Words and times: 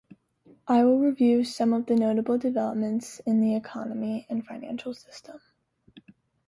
I 0.67 0.83
will 0.83 0.97
review 0.97 1.43
some 1.43 1.73
of 1.73 1.85
the 1.85 1.95
notable 1.95 2.39
developments 2.39 3.19
in 3.19 3.39
the 3.39 3.55
economy 3.55 4.25
and 4.31 4.43
financial 4.43 4.95
system 4.95 5.39